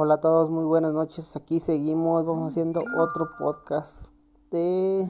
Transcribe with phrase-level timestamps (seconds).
[0.00, 1.34] Hola a todos, muy buenas noches.
[1.34, 4.12] Aquí seguimos, vamos haciendo otro podcast
[4.52, 5.04] de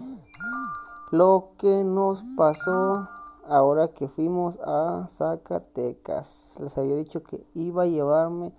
[1.11, 3.06] lo que nos pasó
[3.46, 6.56] ahora que fuimos a Zacatecas.
[6.62, 8.54] Les había dicho que iba a llevarme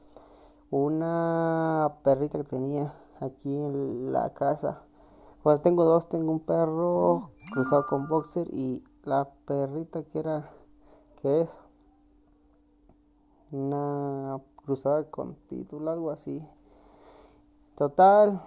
[0.69, 4.83] una perrita que tenía aquí en la casa.
[5.43, 10.47] Bueno, tengo dos, tengo un perro cruzado con boxer y la perrita que era,
[11.23, 11.57] que es
[13.51, 14.39] una
[14.69, 16.47] cruzada con título, algo así.
[17.75, 18.39] Total,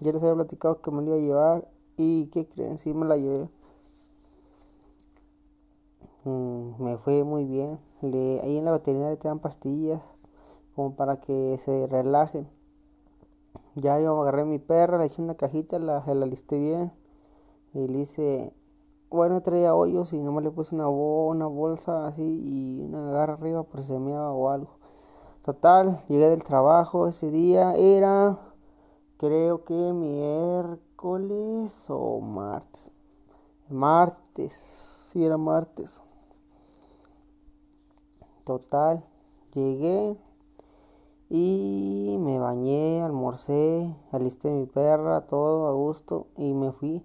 [0.00, 3.06] ya les había platicado que me lo iba a llevar y que creen, sí me
[3.06, 3.48] la llevé.
[6.24, 7.76] Mm, me fue muy bien.
[8.02, 10.02] Le, ahí en la veterinaria te dan pastillas
[10.74, 12.48] como para que se relajen.
[13.76, 16.92] Ya yo agarré mi perra, le eché una cajita, la, la listé bien
[17.74, 18.52] y le hice,
[19.08, 23.62] bueno, traía hoyos y nomás le puse una, una bolsa así y una garra arriba
[23.62, 24.83] por si se meaba o algo.
[25.44, 28.38] Total, llegué del trabajo ese día, era
[29.18, 32.92] creo que miércoles o martes.
[33.68, 36.02] Martes, sí era martes.
[38.44, 39.04] Total,
[39.52, 40.18] llegué
[41.28, 47.04] y me bañé, almorcé, alisté mi perra, todo a gusto y me fui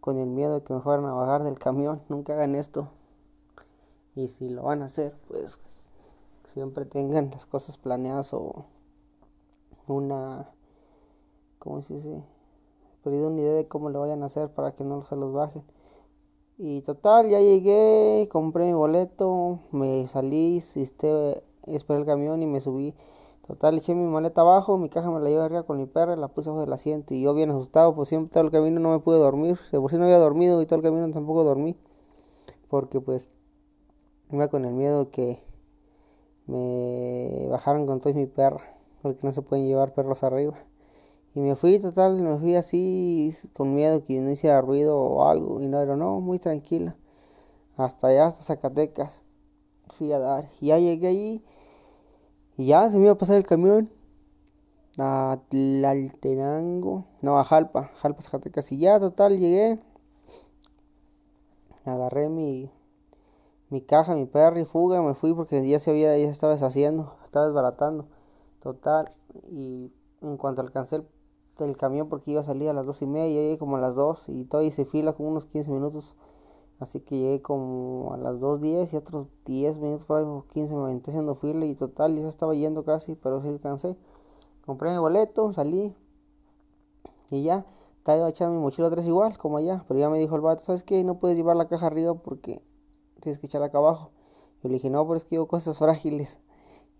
[0.00, 2.02] con el miedo de que me fueran a bajar del camión.
[2.08, 2.88] Nunca hagan esto.
[4.16, 5.71] Y si lo van a hacer, pues
[6.44, 8.66] siempre tengan las cosas planeadas o
[9.86, 10.48] una,
[11.58, 12.24] ¿cómo se dice?
[13.02, 15.64] Perdido una idea de cómo lo vayan a hacer para que no se los bajen.
[16.58, 22.94] Y total, ya llegué, compré mi boleto, me salí, esperé el camión y me subí.
[23.46, 26.28] Total, eché mi maleta abajo, mi caja me la llevé arriba con mi perra, la
[26.28, 29.00] puse abajo del asiento y yo bien asustado, pues siempre todo el camino no me
[29.00, 29.58] pude dormir.
[29.72, 31.76] De por sí no había dormido y todo el camino tampoco dormí.
[32.68, 33.32] Porque pues
[34.30, 35.42] iba con el miedo que
[36.52, 38.62] me bajaron con todo mi perra,
[39.00, 40.54] porque no se pueden llevar perros arriba.
[41.34, 45.62] Y me fui total, me fui así con miedo que no hiciera ruido o algo.
[45.62, 46.94] Y no era, no, muy tranquila.
[47.76, 49.22] Hasta allá, hasta Zacatecas.
[49.88, 50.46] Fui a dar.
[50.60, 51.44] Y ya llegué allí.
[52.58, 53.90] Y ya se me iba a pasar el camión.
[54.98, 57.06] A Tlaltenango.
[57.22, 57.84] No, a Jalpa.
[57.84, 58.70] Jalpa, Zacatecas.
[58.72, 59.80] Y ya total llegué.
[61.86, 62.70] Agarré mi,
[63.72, 66.52] mi caja, mi perro y fuga, me fui porque ya se había, ya se estaba
[66.52, 68.06] deshaciendo, estaba desbaratando.
[68.60, 69.08] Total,
[69.50, 69.90] y
[70.20, 71.02] en cuanto alcancé
[71.58, 73.94] el, camión porque iba a salir a las dos y media, llegué como a las
[73.94, 76.16] dos y todavía hice fila como unos 15 minutos.
[76.80, 80.82] Así que llegué como a las 2.10 y otros 10 minutos por ahí, 15 me
[80.82, 83.96] aventé haciendo fila y total, ya estaba yendo casi, pero sí alcancé.
[84.66, 85.94] Compré mi boleto, salí
[87.30, 87.64] y ya,
[87.96, 90.82] estaba echar mi mochila atrás igual, como allá, pero ya me dijo el vato, ¿sabes
[90.82, 91.04] qué?
[91.04, 92.60] No puedes llevar la caja arriba porque
[93.22, 94.10] tienes que echar acá abajo.
[94.62, 96.40] Yo le dije, no, pero es que yo cosas frágiles.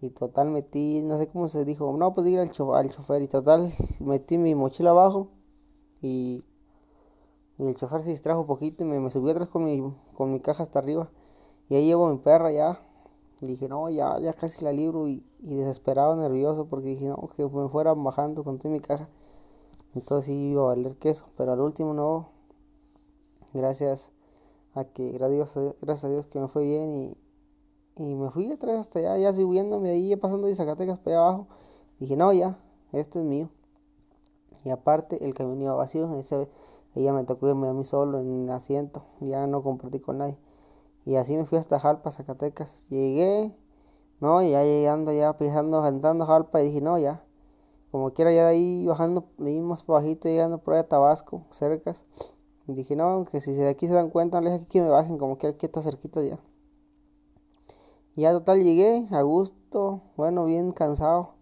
[0.01, 3.23] Y total metí, no sé cómo se dijo, no, pues ir al, al chofer.
[3.23, 5.29] Y total metí mi mochila abajo.
[6.01, 6.45] Y,
[7.59, 9.81] el chofer se distrajo un poquito y me, me subí atrás con mi,
[10.17, 11.11] con mi caja hasta arriba.
[11.69, 12.79] Y ahí llevo mi perra ya.
[13.41, 15.07] Y dije, no, ya, ya casi la libro.
[15.09, 19.09] Y, y desesperado, nervioso, porque dije, no, que me fuera bajando con toda mi caja.
[19.95, 21.27] Entonces sí iba a valer queso.
[21.37, 22.29] Pero al último no.
[23.55, 24.11] Gracias
[24.75, 27.17] a que gracias a Dios que me fue bien y,
[27.97, 31.17] y me fui atrás hasta allá, ya subiéndome de ahí, ya pasando de Zacatecas para
[31.17, 31.49] allá abajo.
[31.99, 32.59] Dije, no, ya,
[32.93, 33.51] este es mío.
[34.65, 36.49] Y aparte, el camión iba vacío, ese,
[36.95, 40.39] ella me tocó irme a mí solo en el asiento, ya no compartí con nadie.
[41.05, 42.89] Y así me fui hasta Jalpa, Zacatecas.
[42.89, 43.57] Llegué,
[44.21, 47.25] no, ya llegando, ya pisando, entrando a Jalpa y dije, no, ya.
[47.91, 52.05] Como quiera, ya de ahí bajando, le dimos bajito, llegando por ahí a Tabasco, cercas.
[52.67, 55.37] Dije, no, que si de aquí se dan cuenta, les aquí que me bajen, como
[55.37, 56.39] que aquí está cerquita ya.
[58.15, 61.35] Ya total llegué, a gusto, bueno, bien cansado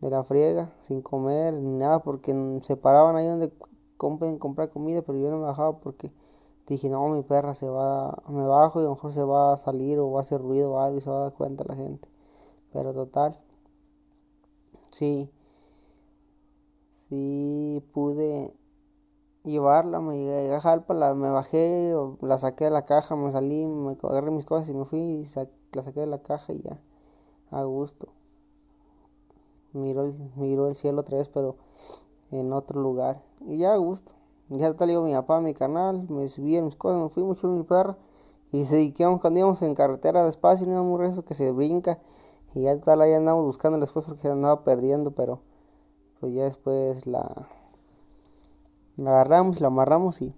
[0.00, 3.52] de la friega, sin comer ni nada, porque se paraban ahí donde
[3.96, 6.12] compren comprar comida, pero yo no me bajaba porque
[6.66, 9.56] dije, no, mi perra se va, me bajo y a lo mejor se va a
[9.56, 11.76] salir o va a hacer ruido o algo y se va a dar cuenta la
[11.76, 12.08] gente.
[12.72, 13.38] Pero total,
[14.90, 15.30] sí,
[16.88, 18.54] sí pude
[19.44, 23.96] llevarla, me llegué a Jalpa, me bajé, la saqué de la caja, me salí, me
[24.02, 25.26] agarré mis cosas y me fui y
[25.72, 26.78] la saqué de la caja y ya,
[27.50, 28.08] a gusto.
[29.72, 31.56] Miró el, miró el cielo otra vez, pero
[32.30, 33.22] en otro lugar.
[33.40, 34.12] Y ya a gusto.
[34.48, 37.48] Ya tal digo mi papá, mi canal, me subí en mis cosas, me fui mucho
[37.48, 37.96] mi perra.
[38.50, 41.98] Y se quedamos cuando íbamos en carretera despacio, no íbamos rezo que se brinca.
[42.54, 45.40] Y ya tal ahí andamos buscando después porque andaba perdiendo, pero
[46.20, 47.48] pues ya después la
[48.96, 50.34] la agarramos, la amarramos y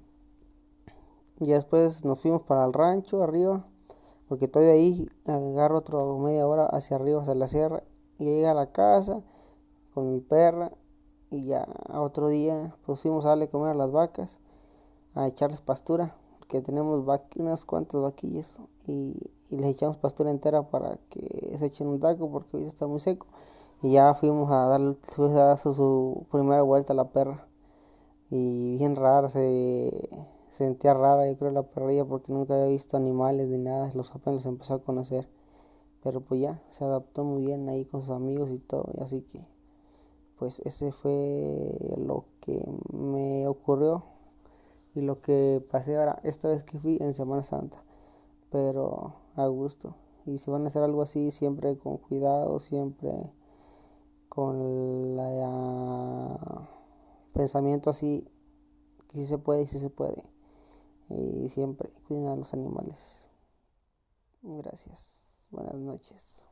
[1.40, 3.64] ya después nos fuimos para el rancho arriba,
[4.28, 7.82] porque todavía ahí agarro otro media hora hacia arriba, hacia la sierra,
[8.18, 9.22] y llega a la casa,
[9.94, 10.72] con mi perra
[11.30, 14.40] y ya otro día pues fuimos a darle comer a las vacas,
[15.14, 16.14] a echarles pastura,
[16.48, 17.04] que tenemos
[17.36, 22.56] unas cuantas vaquillas y, les echamos pastura entera para que se echen un taco porque
[22.56, 23.26] hoy está muy seco.
[23.82, 27.46] Y ya fuimos a darle a dar su, primera vuelta a la perra.
[28.30, 29.90] Y bien rara, se,
[30.50, 34.46] sentía rara yo creo la perrilla porque nunca había visto animales ni nada, los apenas
[34.46, 35.28] empezó a conocer.
[36.02, 39.22] Pero pues ya, se adaptó muy bien ahí con sus amigos y todo, y así
[39.22, 39.46] que
[40.38, 42.60] pues ese fue lo que
[42.92, 44.04] me ocurrió
[44.94, 47.82] y lo que pasé ahora esta vez que fui en Semana Santa
[48.50, 49.94] pero a gusto
[50.26, 53.12] y si van a hacer algo así siempre con cuidado siempre
[54.28, 56.68] con la
[57.34, 58.26] pensamiento así
[59.08, 60.22] que si se puede y si se puede.
[61.10, 63.30] Y siempre cuiden a los animales.
[64.42, 65.48] Gracias.
[65.50, 66.48] Buenas noches